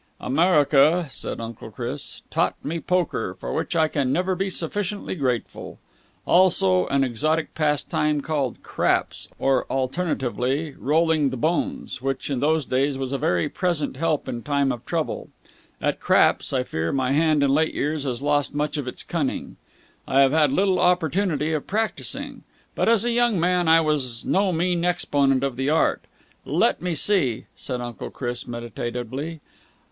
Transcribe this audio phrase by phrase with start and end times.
[0.19, 5.77] "America," said Uncle Chris, "taught me poker, for which I can never be sufficiently grateful.
[6.25, 12.97] Also an exotic pastime styled Craps or, alternatively, 'rolling the bones' which in those days
[12.97, 15.29] was a very present help in time of trouble.
[15.79, 19.57] At Craps, I fear, my hand in late years has lost much of its cunning.
[20.07, 22.41] I have had little opportunity of practising.
[22.73, 26.01] But as a young man I was no mean exponent of the art.
[26.43, 29.41] Let me see," said Uncle Chris meditatively.